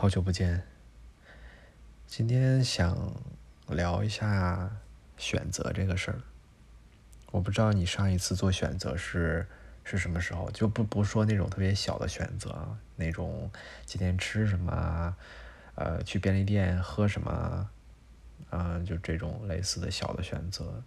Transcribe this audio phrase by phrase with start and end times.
[0.00, 0.62] 好久不见，
[2.06, 3.14] 今天想
[3.68, 4.70] 聊一下
[5.18, 6.22] 选择这个事儿。
[7.30, 9.46] 我不知道你上一次做选择是
[9.84, 13.50] 是什么时候，就不不说那种特别小的选择，那种
[13.84, 15.14] 今天吃什么，
[15.74, 17.68] 呃，去便利店喝什么，
[18.48, 20.82] 啊，就这种类似的小的选择，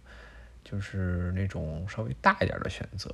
[0.63, 3.13] 就是那种稍微大一点的选择，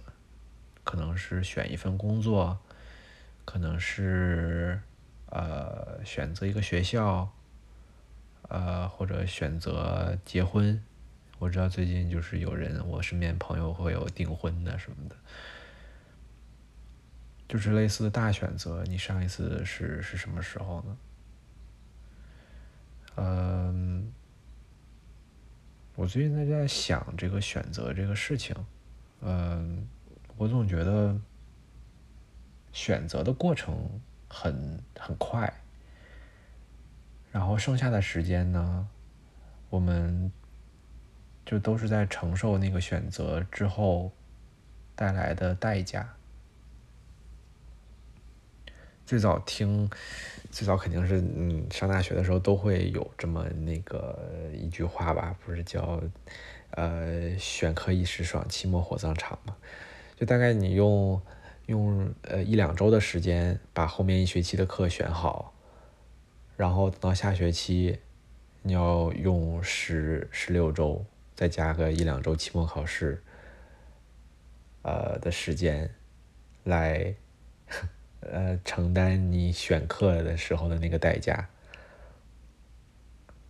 [0.85, 2.57] 可能是选一份工作，
[3.43, 4.79] 可能是。
[5.31, 7.31] 呃，选择一个学校，
[8.49, 10.83] 呃，或者选择结婚。
[11.37, 15.15] 我知道最近就是有人，我身边朋友会有订婚的什么的，
[17.47, 18.83] 就是类似的大选择。
[18.85, 20.97] 你上一次是是什么时候呢？
[23.17, 24.11] 嗯，
[25.95, 28.55] 我最近在在想这个选择这个事情。
[29.21, 29.87] 嗯，
[30.37, 31.15] 我总觉得
[32.73, 34.01] 选择的过程。
[34.29, 35.51] 很很快，
[37.31, 38.87] 然后剩下的时间呢，
[39.69, 40.31] 我们
[41.45, 44.11] 就都是在承受那个选择之后
[44.95, 46.13] 带来的代价。
[49.05, 49.89] 最早听，
[50.51, 54.17] 最早肯定是嗯，上大学的时候都会有这么那个
[54.53, 55.99] 一句话吧，不是叫
[56.71, 59.57] 呃“选课一时爽，期末火葬场”嘛？
[60.15, 61.19] 就大概你用。
[61.69, 65.53] 用呃一两周的时间把后面一学期的课选好，
[66.57, 67.99] 然后等到下学期，
[68.63, 71.05] 你要用十十六周
[71.35, 73.21] 再加个一两周期末考试，
[74.81, 75.93] 呃的时间，
[76.63, 77.13] 来
[78.21, 81.47] 呃承担你选课的时候的那个代价，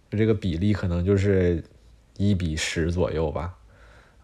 [0.10, 1.64] 这个比例可能就是
[2.18, 3.59] 一比十左右吧。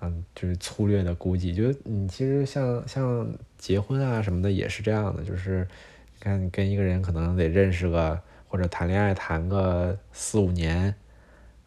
[0.01, 5.67] 嗯，就是粗略的估计，就你其实像像结婚啊什么的也是这样的，就是
[6.13, 10.93] 你看你跟一个人可能得认识个或者谈恋爱谈个四五年，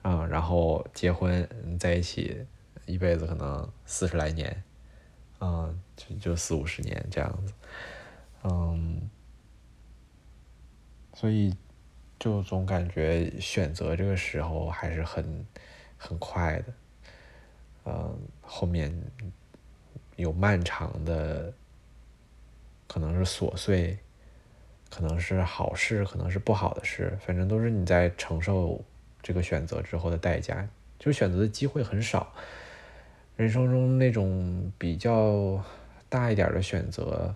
[0.03, 1.49] 啊，然后结婚
[1.81, 2.44] 在一起
[2.87, 4.62] 一辈子可能四十来年，
[5.39, 7.53] 啊，就就四五十年这样子，
[8.45, 9.09] 嗯，
[11.15, 11.55] 所以
[12.19, 15.47] 就总感觉选择这个时候还是很
[15.97, 16.72] 很快的。
[17.88, 18.94] 嗯，后面
[20.16, 21.50] 有漫长的，
[22.87, 23.99] 可能是琐碎，
[24.91, 28.84] 可能是好事，可能是不好的事，反正都是你在承受
[29.22, 30.69] 这个选择之后的代价。
[30.98, 32.31] 就选择的机会很少，
[33.37, 35.65] 人生中那种比较
[36.09, 37.34] 大一点的选择，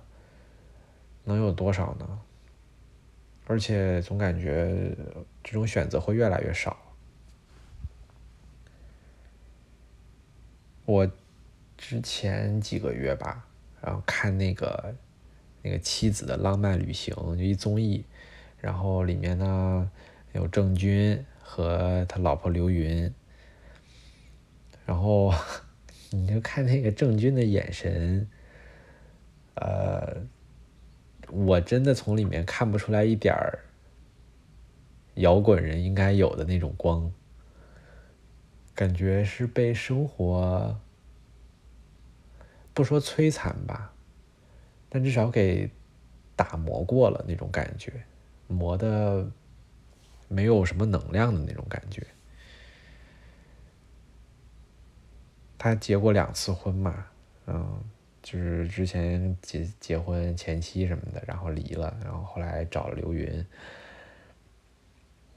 [1.24, 2.20] 能有多少呢？
[3.46, 4.94] 而且总感觉
[5.42, 6.76] 这种选择会越来越少。
[10.92, 11.10] 我
[11.78, 13.47] 之前几个月吧，
[13.80, 14.94] 然后看那个
[15.62, 18.04] 那个妻子的浪漫旅行，就一综艺，
[18.60, 19.91] 然后里面呢
[20.34, 23.10] 有郑钧和他老婆刘云，
[24.84, 25.32] 然后
[26.12, 28.28] 你就看那个郑钧的眼神，
[29.54, 30.19] 呃，
[31.30, 33.60] 我真的从里面看不出来一点儿
[35.14, 37.10] 摇滚人应该有的那种光。
[38.75, 40.81] 感觉是被生活
[42.72, 43.93] 不说摧残吧，
[44.88, 45.71] 但至少给
[46.34, 47.93] 打磨过了那种感觉，
[48.49, 49.31] 磨的
[50.27, 52.06] 没有什么能量的那种感觉。
[55.59, 57.06] 他结过两次婚嘛，
[57.47, 57.84] 嗯，
[58.22, 63.47] 就是之前结结婚前妻什么的，然后离了，然后后来找了刘云。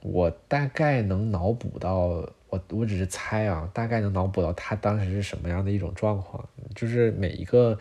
[0.00, 2.32] 我大概能脑补到。
[2.48, 6.48] 我我只是猜啊，大概能脑补到他当时是什么样的一种状况。
[6.74, 7.78] 就是每一个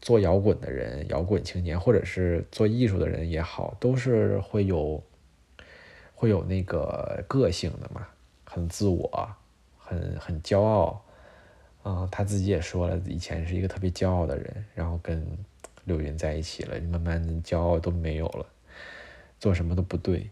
[0.00, 5.02] 做摇滚的人、摇滚青年，或者是做艺术的人也好，都是会有
[6.14, 8.06] 会有那个个性的嘛，
[8.44, 9.28] 很自我，
[9.78, 11.02] 很很骄傲。
[11.84, 15.24] 嗯，他自己也说了，以前是一个特别骄傲的人，然后跟
[15.84, 18.46] 柳云在一起了，慢慢的骄傲都没有了，
[19.38, 20.28] 做什么都不对。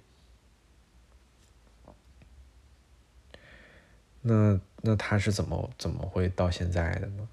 [4.26, 7.28] 那那他是怎么怎么会到现在的呢？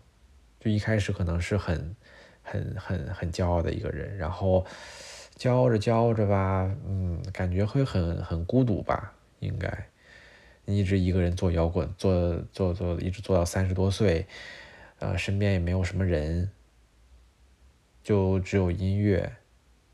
[0.60, 1.96] 就一开始可能是很
[2.44, 4.66] 很很很骄傲的一个人，然后
[5.38, 9.14] 骄傲着骄傲着吧，嗯，感觉会很很孤独吧？
[9.40, 9.88] 应该
[10.66, 14.28] 一直一个人做摇滚，做做做，一直做到三十多岁，
[15.00, 16.52] 呃，身边也没有什么人，
[18.04, 19.32] 就只有音乐，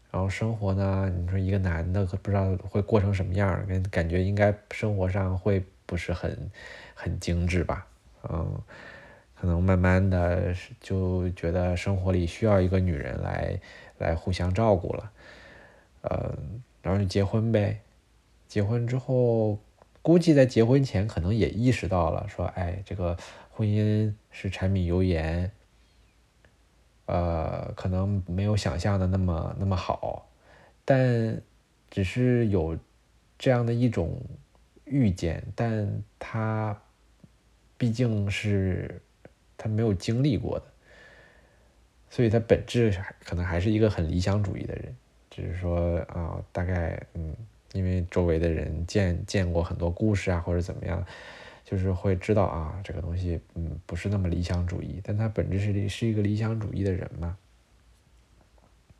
[0.09, 1.13] 然后生活呢？
[1.15, 6.49] 你说一个男的不知道会过成什么样，感感觉应该生活上会不是很。
[6.99, 7.85] 很精致吧，
[8.27, 8.59] 嗯，
[9.39, 10.51] 可能慢慢的
[10.81, 13.59] 就觉得生活里需要一个女人来
[13.99, 15.11] 来互相照顾了，
[16.01, 16.35] 呃，
[16.81, 17.81] 然后就结婚呗。
[18.47, 19.59] 结婚之后，
[20.01, 23.15] 估计在结婚前可能也意识到了，说，哎，这个
[23.51, 25.51] 婚姻是柴米油盐，
[27.05, 30.29] 呃，可能没有想象的那么那么好，
[30.83, 31.39] 但
[31.91, 32.75] 只是有
[33.37, 34.19] 这样的一种
[34.85, 36.81] 预见，但他
[37.77, 39.01] 毕竟是
[39.57, 40.65] 他没有经历过的，
[42.09, 44.95] 所以他本质可能还是一个很理想主义的人，
[45.29, 47.35] 只是说啊，大概嗯。
[47.73, 51.05] 因为周围的人见见过很多故事啊，或者怎么样，
[51.65, 57.37] 就是会知道啊，这个东西嗯不是那么理想主义，但他本质是是一个理想主义的人嘛。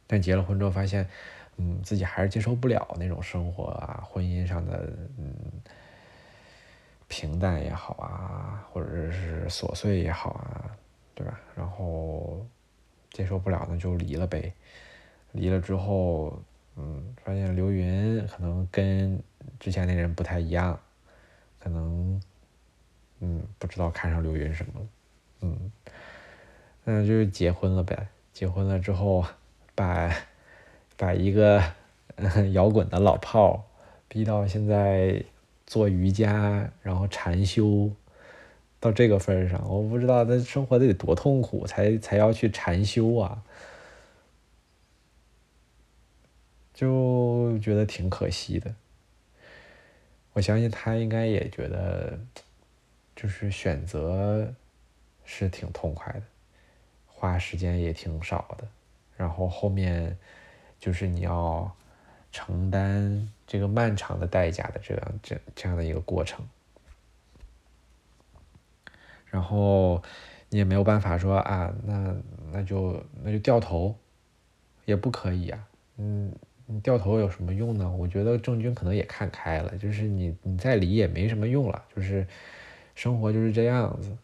[0.06, 1.08] 但结了婚之后发现，
[1.56, 5.34] 嗯，自己还是接受不了那种生活啊，婚姻上的嗯
[7.08, 10.72] 平淡也好啊，或者是琐碎也好啊，
[11.16, 11.40] 对吧？
[11.56, 12.46] 然后
[13.12, 14.54] 接受不了，那就离了呗。
[15.32, 16.40] 离了之后。
[16.80, 19.20] 嗯，发现刘云可能跟
[19.60, 20.80] 之前那人不太一样，
[21.58, 22.22] 可能，
[23.20, 24.88] 嗯，不知道看上刘云什么，
[25.42, 25.72] 嗯，
[26.84, 28.10] 那就结婚了呗。
[28.32, 29.26] 结婚了之后，
[29.74, 30.16] 把
[30.96, 31.64] 把一个
[32.54, 33.66] 摇滚的老炮
[34.08, 35.26] 逼到现在
[35.68, 37.92] 做瑜伽，然后禅修，
[38.80, 43.44] 到这个份上，我不知道他生活得多痛苦，才才要去禅修啊。
[46.74, 48.74] 就觉得挺可惜的。
[50.34, 52.20] 我相信他应该也觉得，
[53.16, 54.54] 就是选择
[55.26, 56.22] 是挺痛快的，
[57.08, 58.68] 花时间也挺少的，
[59.18, 60.16] 然后后面
[60.80, 61.76] 就是你要
[62.32, 66.46] 承担这个漫长的代价的这样这这样的一个过程，
[69.26, 70.04] 然后
[70.50, 72.16] 你也没有办法说啊，那
[72.52, 73.96] 那就那就掉头，
[74.86, 76.32] 也不可以啊，嗯。
[76.70, 77.90] 你掉头有什么用呢？
[77.90, 82.28] 我觉得郑钧可能也看开了，就是你你再离也没什么用了，就是
[82.94, 84.18] 生活就是这样子，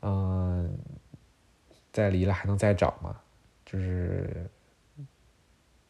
[0.00, 0.78] 嗯，
[1.92, 3.20] 再离了还能再找吗？
[3.66, 4.48] 就是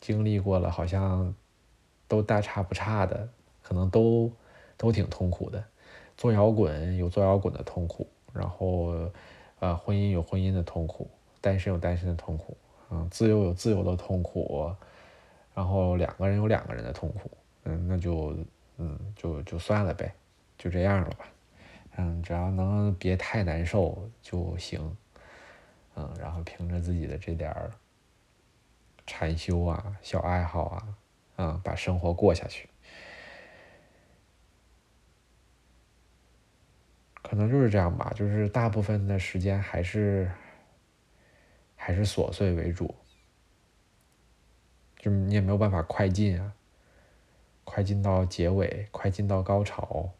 [0.00, 1.32] 经历过了，好像
[2.08, 3.28] 都大差不差的，
[3.62, 4.32] 可能都
[4.76, 5.62] 都挺痛苦的。
[6.16, 8.93] 做摇滚有做摇滚的痛苦，然后
[9.60, 11.08] 呃，婚姻有婚姻的痛苦，
[11.40, 12.56] 单身有单身的痛苦，
[12.90, 14.75] 嗯，自由有自由的痛苦。
[15.55, 17.31] 然后两个人有两个人的痛苦，
[17.64, 18.32] 嗯，那就，
[18.76, 20.14] 嗯，就就算了呗，
[20.56, 21.26] 就这样了吧，
[21.96, 24.96] 嗯，只要能别太难受就行，
[25.96, 27.72] 嗯，然后凭着自己的这点儿
[29.05, 30.88] 禅修啊、小爱好啊，
[31.38, 32.69] 嗯，把生活过下去，
[37.23, 40.29] 可能就是这样吧，就是大部分的时间还是
[41.76, 42.93] 还是琐碎为主。
[44.96, 46.52] 就你也没有办法快进啊，
[47.62, 50.11] 快进到结尾，快进到高潮，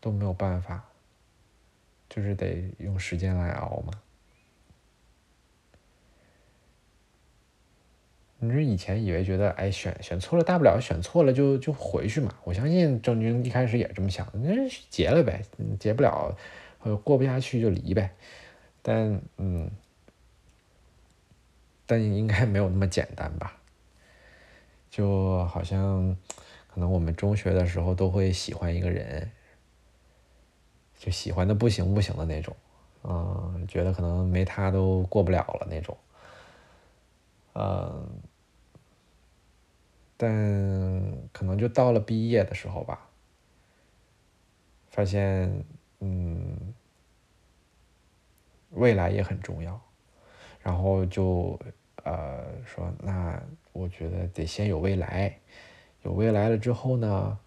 [0.00, 0.88] 都没有办法，
[2.08, 4.03] 就是得用时间来熬嘛。
[8.46, 12.34] 你说以前以为觉得，哎，选选错了，大不了选错了就就回去嘛。
[12.44, 14.50] 我相信郑钧一开始也这么想，那
[14.90, 15.42] 结了呗，
[15.78, 16.36] 结不了，
[17.02, 18.10] 过不下去就离呗。
[18.82, 19.70] 但嗯，
[21.86, 23.56] 但应该没有那么简单吧。
[24.90, 26.16] 就好像，
[26.68, 29.30] 可能我们中学的时候都会喜欢一个人，
[30.98, 32.54] 就喜欢的不行不行的那种，
[33.02, 35.96] 嗯，觉得可能没他都过不了了那种，
[37.54, 38.06] 嗯，
[40.16, 43.08] 但可能就到了毕业的时候吧，
[44.90, 45.64] 发现，
[46.00, 46.74] 嗯，
[48.70, 49.80] 未来也很重要，
[50.62, 51.58] 然后就。
[52.04, 53.42] 呃，说那
[53.72, 55.38] 我觉得得先有未来，
[56.02, 57.38] 有未来了之后呢，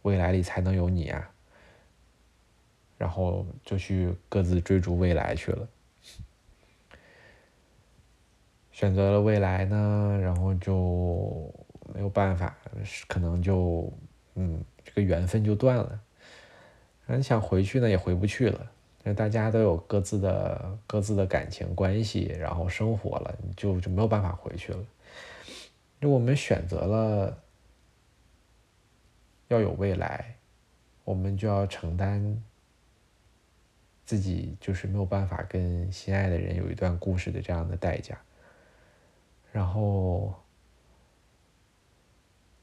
[0.00, 1.30] 未来里才能有你啊。
[2.96, 5.68] 然后就去各自追逐未来去了，
[8.72, 11.52] 选择了未来呢，然后就
[11.94, 12.56] 没有办法，
[13.06, 13.92] 可能就
[14.34, 16.00] 嗯，这个缘分就断了。
[17.06, 18.70] 你想回去呢，也回不去了。
[19.02, 24.78] 那大家都有各自的各自的感情关系，然后生活了，就就没有办法回去了。
[26.00, 27.38] 就我们选择了
[29.48, 30.36] 要有未来，
[31.04, 32.42] 我们就要承担
[34.06, 38.16] 自己就是没有办法跟心爱的人有一段故事的这样的代价。
[39.50, 40.32] 然后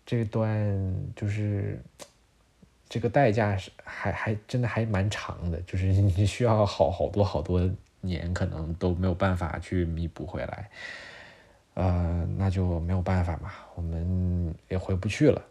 [0.07, 1.79] 这段就是。
[2.89, 10.69] 这个代价是还还真的还蛮长的，就是 你需要好好多好多年，可能都没有办法去弥补回来，
[11.73, 15.41] 呃，那就没有办法嘛，我们也回不去了，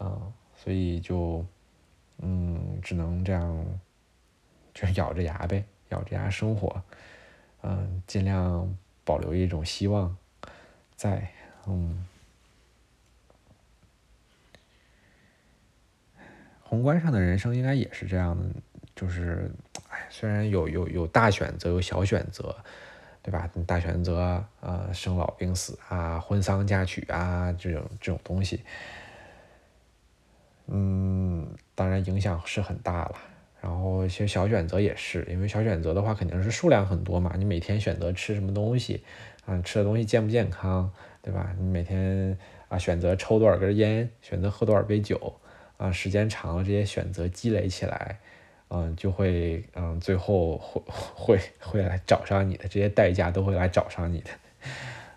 [0.00, 1.44] 嗯，所以就
[2.20, 3.66] 嗯，只能这样，
[4.72, 6.82] 就咬着牙呗，咬着牙生活，
[7.60, 10.16] 嗯，尽量保留一种希望
[10.96, 11.30] 在，
[11.66, 12.06] 嗯。
[16.68, 18.44] 宏观上的人生应该也是这样的，
[18.96, 19.48] 就是，
[19.88, 22.56] 哎，虽然有有有大选择，有小选择，
[23.22, 23.48] 对吧？
[23.64, 28.62] 大选择，呃，生老病死啊，婚丧嫁娶啊，这种这种东西，
[30.66, 33.14] 嗯，当然影响是很大了。
[33.60, 39.04] 然后一些小选择也是，因为小选择的话肯定是数量很多嘛，你每天选择吃什么东西，
[39.44, 40.90] 啊，吃的东西健不健康，
[41.22, 41.54] 对吧？
[41.60, 45.40] 你每天啊选择抽多少根烟，选择喝多少杯酒。
[45.76, 48.18] 啊，时间长了，这些选择积累起来，
[48.68, 50.82] 嗯，就会，嗯，最后会
[51.14, 54.30] 会会来找上你的，这些代价都会来找上你的，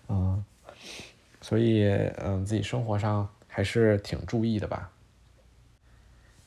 [0.08, 0.44] 嗯，
[1.40, 1.88] 所以，
[2.18, 4.90] 嗯，自己生活上还是挺注意的吧，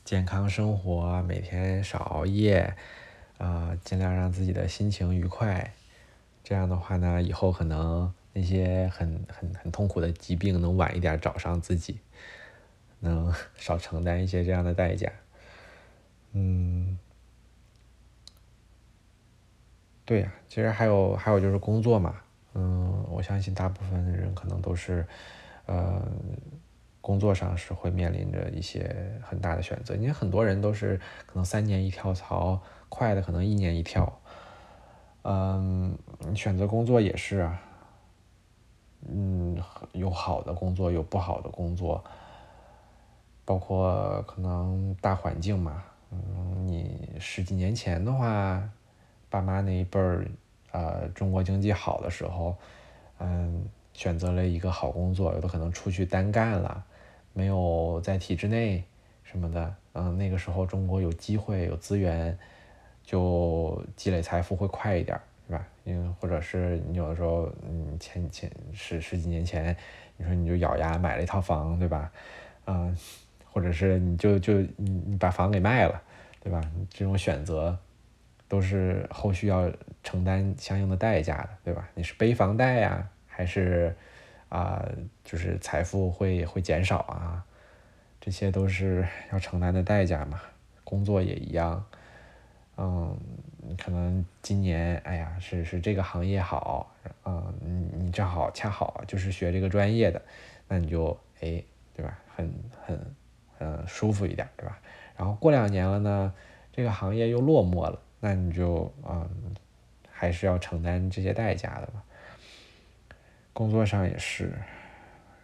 [0.04, 2.74] 健康生活，每天少熬夜，
[3.38, 5.72] 啊，尽量让自己的心情愉快，
[6.44, 11.98] 这样的话呢，以后可能那些很很很痛苦的疾病能晚一点找上自己。
[13.04, 15.10] 能 少承担一些这样的代价，
[16.32, 16.98] 嗯，
[20.04, 22.16] 对呀，其实还有还有就是工作嘛，
[22.54, 25.06] 嗯，我相信大部分的人可能都是，
[25.66, 26.02] 呃，
[27.00, 29.94] 工作上是会面临着一些很大的选择。
[29.94, 30.96] 因为很多人都是
[31.26, 34.20] 可能三年一跳槽，快的可能一年一跳，
[35.22, 35.96] 嗯，
[36.34, 37.60] 选择工作也是啊，
[39.08, 39.56] 嗯，
[39.92, 42.02] 有好的工作，有不好的工作。
[43.44, 48.62] 包括可能大环境嘛，嗯，你十几年前的话，
[49.28, 50.26] 爸妈那一辈儿，
[50.72, 52.56] 呃，中国经济好的时候，
[53.18, 56.82] 嗯，选择了一个好工作，有的可能出去单干了，
[57.34, 58.82] 没有在体制内
[59.24, 62.38] 什么的，嗯，那个时候中国有机会有资源，
[63.02, 65.66] 就积累财富会快一点，是吧？
[65.84, 69.76] 因为或者是你有的时候，嗯，前前十十几年前，
[70.16, 72.10] 你说你就咬牙买了一套房，对吧？
[72.64, 72.96] 嗯。
[73.54, 76.02] 或者是你就就你你把房给卖了，
[76.40, 76.60] 对吧？
[76.90, 77.78] 这种选择
[78.48, 79.70] 都是后续要
[80.02, 81.88] 承担相应的代价的，对吧？
[81.94, 83.94] 你是背房贷呀，还是
[84.48, 84.84] 啊，
[85.22, 87.44] 就是财富会会减少啊？
[88.20, 90.40] 这些都是 要承担的代价嘛。
[90.82, 91.86] 工作也一样，
[92.76, 93.16] 嗯，
[93.78, 96.92] 可能今年哎呀是是这个行业好，
[97.24, 100.20] 嗯，你你正好恰好就是学这个专业的，
[100.66, 101.62] 那你就哎，
[101.94, 102.18] 对吧？
[102.34, 102.52] 很
[102.84, 103.14] 很。
[103.64, 104.78] 嗯，舒服一点，对吧？
[105.16, 106.34] 然后过两年了呢，
[106.70, 109.26] 这个行业又落寞了，那你就嗯，
[110.12, 112.02] 还是要承担这些代价的吧。
[113.54, 114.52] 工作上也是，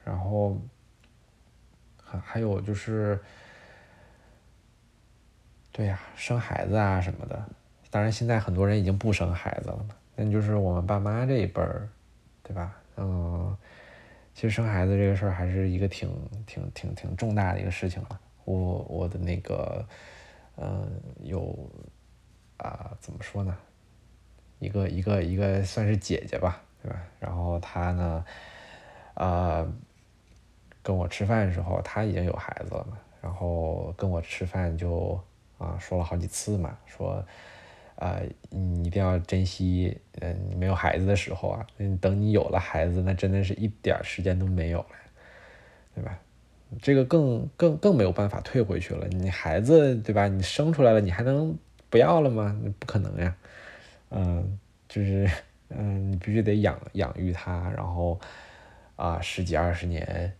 [0.04, 0.58] 然后
[2.04, 3.18] 还还有就是，
[5.72, 7.42] 对呀，生孩子啊什么的。
[7.90, 9.96] 当然，现在很多人已经不生孩子了嘛。
[10.16, 11.88] 那就是我们爸妈这一辈儿，
[12.42, 12.76] 对吧？
[12.96, 13.56] 嗯。
[14.34, 16.08] 其实生孩子这个事儿还是一个挺
[16.46, 18.20] 挺挺挺重大的一个事情了。
[18.44, 19.86] 我我的那个，
[20.56, 20.90] 嗯，
[21.22, 21.56] 有
[22.56, 23.56] 啊，怎么说呢？
[24.58, 27.02] 一个一个一个算是姐姐吧，对吧？
[27.18, 28.24] 然后她呢，
[29.14, 29.66] 啊，
[30.82, 32.98] 跟我吃饭的时候，她已经有孩子了嘛。
[33.20, 35.20] 然后跟我吃饭就
[35.58, 37.24] 啊说了好几次嘛，说。
[38.00, 44.86] 啊，你一定要珍惜，嗯，没有孩子的时候啊，嗯，等你有了孩子，那真的是一点时间都没有了，
[45.94, 46.18] 对吧？
[46.80, 49.06] 这个更更更没有办法退回去了。
[49.08, 50.28] 你孩子，对吧？
[50.28, 51.54] 你生出来了，你还能
[51.90, 52.58] 不要了吗？
[52.78, 53.36] 不可能呀，
[54.08, 55.30] 嗯，就是，
[55.68, 58.18] 嗯，你必须得养养育他，然后
[58.96, 60.32] 啊，十几二十年，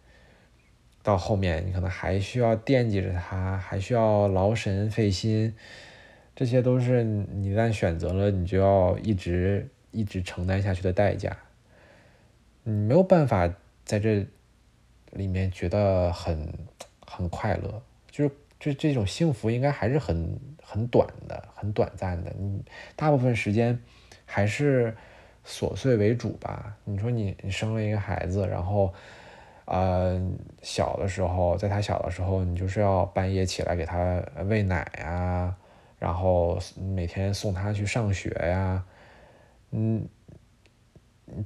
[1.03, 5.55] 到后面你可能还需要惦记着他，还需要劳神费心。
[6.41, 11.37] 这些都是你一旦选择了，你就要一直一直承担下去的代价。
[12.63, 13.47] 你没有办法
[13.85, 14.27] 在这
[15.11, 16.51] 里面觉得很
[17.07, 22.33] 很快乐，就是这这种幸福应该还是很很短的，很短暂的。
[22.39, 22.65] 你
[22.97, 23.79] 大部分时间
[24.25, 24.97] 还是
[25.45, 26.75] 琐碎为主吧。
[26.85, 28.95] 你说你你生了一个孩子，然后
[29.67, 30.19] 呃
[30.63, 35.55] 小的时候，在他小的时候，你就是要半夜起来给他喂奶啊。
[36.01, 36.59] 然后
[36.95, 38.83] 每天送他去上学呀，
[39.71, 40.09] 嗯，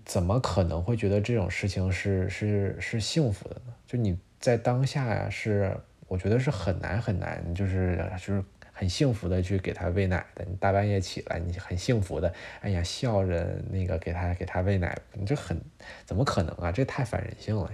[0.05, 3.75] 怎么可能会觉得这种事情是是是幸福的呢？
[3.85, 10.45] 就你在当下呀，是我觉得是很难很难，就是就是很幸福的去给他喂奶的。
[10.45, 15.61] 你大半夜起来，你很幸福的，哎呀，笑着那个给他给他喂奶，你这很
[16.05, 16.71] 怎么可能啊？
[16.71, 17.69] 这太反人性了。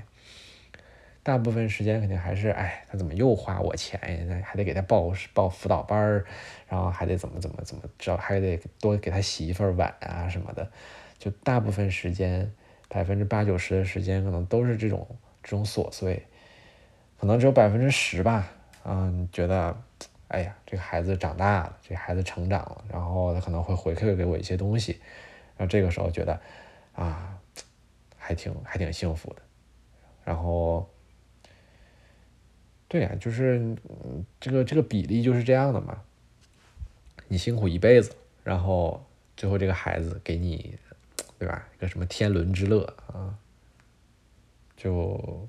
[1.23, 4.43] 大部分时间肯定还是，哎，他怎么又花我钱呀？
[4.43, 6.25] 还得给他报报辅导班儿，
[6.67, 10.67] 然后还得怎么怎么怎么着，还得多给他洗一份碗啊什么的。
[11.19, 12.50] 就大部分时间，
[12.89, 15.07] 百分之八九十的时间，可能都是这种
[15.43, 16.27] 这种琐碎，
[17.19, 18.50] 可能只有百分之十吧。
[18.85, 19.77] 嗯，觉得，
[20.29, 24.99] 哎呀，这个孩子长大了，这孩子成长了，然后他可能会回馈给我一些东西，
[25.59, 26.41] 然后这个时候觉得，
[26.95, 27.39] 啊，
[28.17, 29.43] 还挺还挺幸福的，
[30.25, 30.89] 然后。
[32.91, 33.77] 对呀，就是
[34.41, 36.03] 这个这个比例就是这样的嘛。
[37.29, 39.07] 你辛苦一辈子，然后
[39.37, 40.77] 最后这个孩子给你，
[41.39, 41.69] 对吧？
[41.77, 43.39] 一个什么天伦之乐啊？
[44.77, 45.49] 就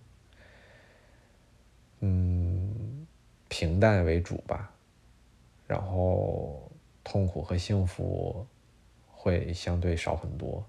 [2.02, 3.08] 嗯，
[3.50, 4.72] 平淡为主吧，
[5.66, 6.72] 然后
[7.04, 8.46] 痛苦和幸福
[9.10, 10.64] 会相对少很多。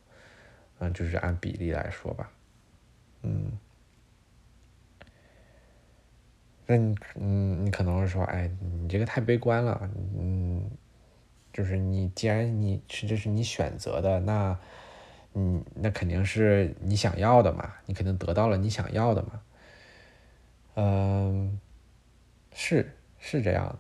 [0.79, 2.31] 嗯，就是按比例来说吧，
[3.21, 3.53] 嗯。
[6.73, 8.51] 那你嗯，你可能会说，哎，
[8.81, 10.71] 你这个太悲观了，嗯，
[11.53, 14.59] 就是你既然你是这是你选择的，那，
[15.35, 19.43] 嗯，那肯定是你想要的嘛，你肯定得到了你想要的嘛，
[20.77, 21.61] 嗯，
[22.55, 23.79] 是是这样的，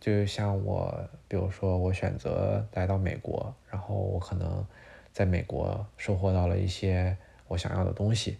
[0.00, 4.66] 就像我，比如说我选择来到美国，然后我可能
[5.12, 7.14] 在美国收获到了一些
[7.46, 8.38] 我想要的东西。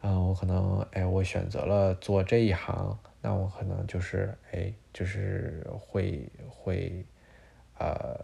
[0.00, 7.04] 嗯，我可能哎，我选择了做这一行，那我可能就是哎，就是会会，
[7.78, 8.16] 呃，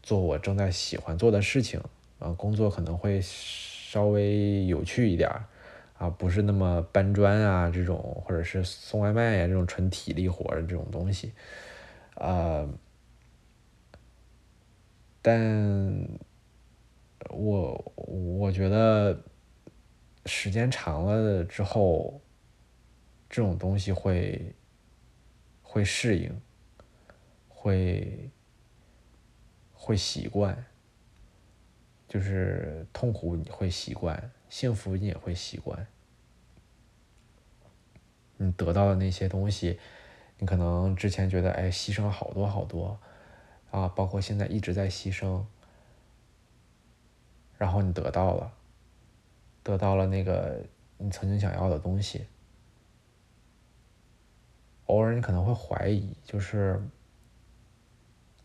[0.00, 1.80] 做我正在喜欢做的事情，
[2.20, 5.28] 啊，工作可能会稍微有趣一点，
[5.98, 11.32] 啊，不是那么搬砖啊这种，或者是送外卖呀这种纯体力活的这种东西，
[12.14, 12.68] 呃，
[15.20, 16.08] 但
[17.30, 19.18] 我我觉得。
[20.26, 22.20] 时间长了之后，
[23.28, 24.54] 这种东西会
[25.62, 26.40] 会适应，
[27.48, 28.30] 会
[29.72, 30.64] 会习惯，
[32.08, 35.86] 就是痛苦你会习惯，幸福你也会习惯。
[38.36, 39.78] 你得到的那些东西，
[40.38, 42.98] 你可能之前觉得哎牺牲好多好多，
[43.70, 45.44] 啊，包括现在一直在牺牲，
[47.58, 48.52] 然后你得到了。
[49.64, 50.62] 得到了那个
[50.98, 52.26] 你曾经想要的东西，
[54.84, 56.78] 偶尔你可能会怀疑，就是，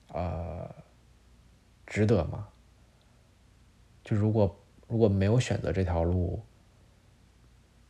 [0.07, 0.73] 呃，
[1.85, 2.47] 值得吗？
[4.01, 6.41] 就如果如果没有选择这条路，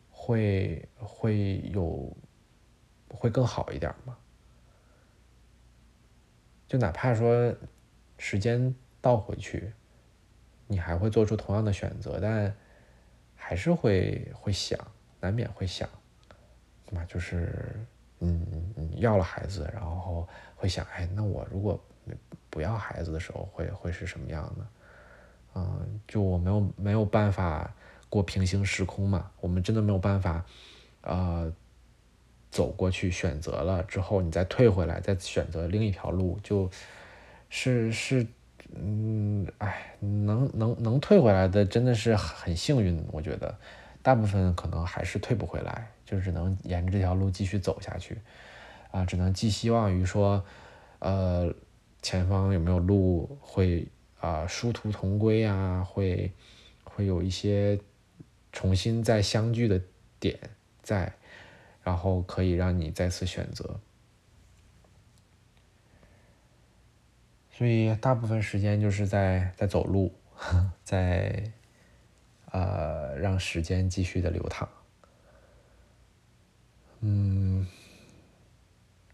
[0.10, 2.12] 会会有
[3.10, 4.18] 会更好一点吗？
[6.68, 7.56] 就哪怕说
[8.18, 9.72] 时间倒回去，
[10.65, 12.58] 你还会做出同样的选择，但。
[13.50, 14.80] 还是会会想，
[15.20, 15.90] 难免会想，
[16.86, 17.04] 对吧？
[17.06, 17.84] 就是，
[18.20, 18.40] 嗯，
[18.98, 21.84] 要了孩子，然后会想，哎，那我如果
[22.52, 24.68] 不要孩子的时候，会会是什么样的？
[25.56, 27.74] 嗯，就我没有没有办法
[28.08, 29.32] 过平行时空嘛？
[29.42, 30.46] 我们真的没有办法，
[31.02, 31.52] 呃，
[32.52, 36.70] 走过去选择了之后，你再退回来，再选择另一条路，就
[37.50, 38.28] 是是。
[38.75, 43.58] 嗯，哎，能能能退回来的真的是很幸运，我觉得，
[44.01, 48.17] 大部分可能还是退不回来，就只能沿着这条路继续走下去，
[48.91, 50.43] 啊，只能寄希望于说，
[50.99, 51.53] 呃，
[52.01, 53.88] 前方有没有路会
[54.19, 56.32] 啊殊途同归啊，会
[56.84, 57.79] 会有一些
[58.51, 59.82] 重新再相聚的
[60.19, 60.38] 点
[60.84, 61.12] 在，
[61.82, 63.79] 然后可以让你再次选择。
[67.60, 70.13] 所以大部分时间就是在在走路，
[70.86, 71.52] 在
[72.52, 74.69] 呃让时间继续的流淌。
[77.02, 77.67] 嗯，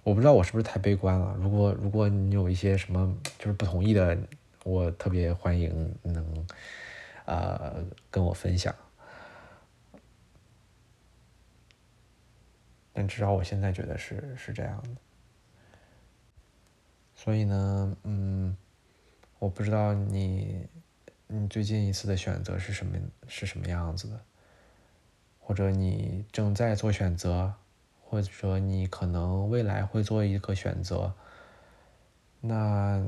[0.03, 1.35] 我不知道我是不是太悲观了。
[1.39, 4.15] 如果如果你有一些什么就是不同意的，
[4.63, 6.45] 我特别欢迎能
[7.25, 8.75] 呃跟我分享。
[12.93, 14.89] 但至少我现在觉得是是这样的。
[17.15, 18.55] 所以呢，嗯，
[19.39, 20.67] 我不知道你，
[21.27, 22.97] 你最近一次的选择是什么
[23.27, 24.21] 是什么样子的，
[25.39, 27.53] 或者你正在做选择，
[28.03, 31.13] 或者你可能未来会做一个选择，
[32.41, 33.03] 那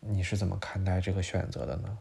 [0.00, 1.98] 你是怎么看待这个选择的呢？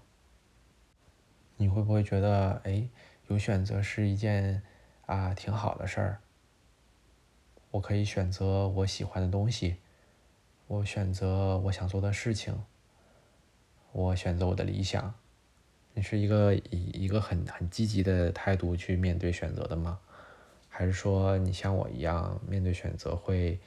[1.56, 2.90] 你会不会觉得，哎，
[3.28, 4.62] 有选择是一件
[5.06, 6.20] 啊挺好的事儿？
[7.72, 9.78] 我可以选择我喜欢的东西。
[10.68, 12.62] 我选择我想做的事情，
[13.94, 15.14] 我选择我的理想。
[15.94, 20.00] 你是一个以一个很很积极的态度去面对选择的吗？
[20.70, 23.60] 还是说你像我一样面对选择会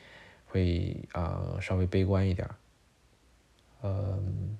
[0.47, 2.49] 会啊、稍微悲观一点？
[3.83, 4.59] 嗯，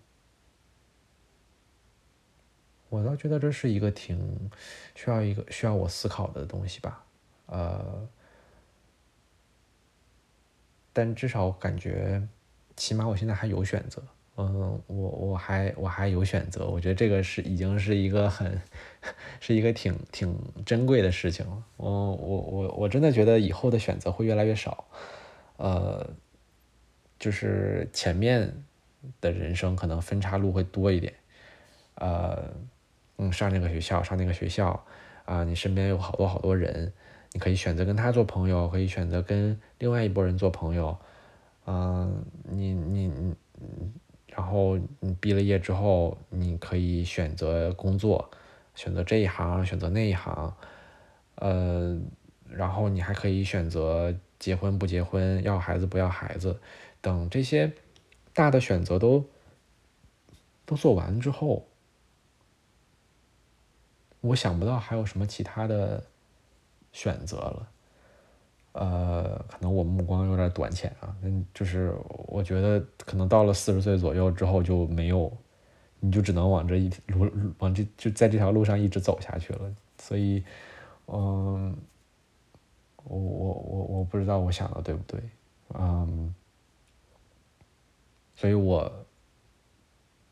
[2.89, 4.51] 我倒觉得这是一个挺
[4.95, 7.05] 需要一个需要我思考的东西吧，
[7.47, 8.09] 呃，
[10.93, 12.23] 但至少感觉，
[12.77, 14.03] 起码我现在还有选择，
[14.37, 18.61] 嗯，我我还我还有选择，我觉得这个是已经是一个很，
[19.41, 24.85] 是一个挺挺珍贵的事情了，我我我我真的觉得以后的选择会越来越少，
[25.59, 26.09] 呃，
[27.19, 28.53] 就是前面
[29.21, 31.13] 的人生可能分岔路会多一点，
[31.97, 32.51] 呃，
[33.19, 34.85] 嗯，上这个学校，上那个学校，
[35.27, 36.93] 啊，你身边有好多好多人，
[37.33, 40.99] 你可以选择跟他做朋友，可以选择跟另外一拨人做朋友，
[41.67, 43.35] 嗯，你你你，
[44.27, 48.31] 然后你毕了业之后，你可以选择工作，
[48.75, 50.55] 选择这一行，选择那一行，
[51.37, 52.01] 呃，
[52.49, 56.59] 然后你还可以选择结婚不结婚，要孩子不要孩子，
[57.01, 57.73] 等这些
[58.35, 59.25] 大的选择都
[60.67, 61.69] 都做完之后，
[64.21, 66.05] 我想不到还有什么其他的
[66.93, 67.69] 选择了。
[68.73, 71.93] 呃，可能我目光有点短浅啊，嗯，就是
[72.29, 75.31] 我觉得可能到了四十岁左右之后就没有，
[75.99, 79.75] 你就只能往这一路往这就在这条路上一直走下去了。
[79.99, 80.45] 所以，
[81.07, 81.77] 嗯，
[83.03, 85.21] 我我我我不知道我想的对不对，
[85.75, 86.33] 嗯，
[88.37, 89.05] 所以我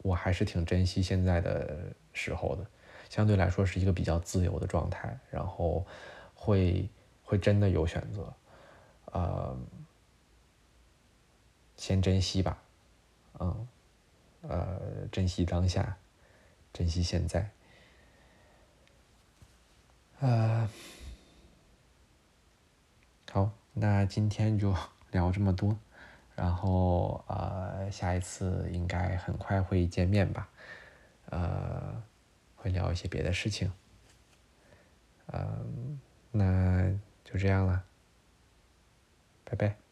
[0.03, 1.77] 我还是挺珍惜现在的
[2.13, 2.65] 时候的，
[3.11, 5.85] 相对来说是一个比较自由的状态，然后
[6.41, 6.89] 会
[7.25, 8.33] 会真的有选择，
[9.07, 9.59] 呃，
[11.77, 12.63] 先珍惜吧，
[13.41, 13.69] 嗯，
[14.43, 15.99] 呃，珍惜当下，
[16.73, 17.51] 珍惜现在，
[20.21, 20.69] 呃，
[23.33, 24.73] 好，那今天就
[25.11, 25.77] 聊这么多，
[26.37, 30.49] 然后呃，下一次应该很快会见面吧，
[31.31, 32.03] 呃，
[32.57, 33.71] 会聊一些别的事情，
[35.27, 36.91] 嗯、那
[37.25, 37.85] 就这样了，
[39.45, 39.88] 拜拜。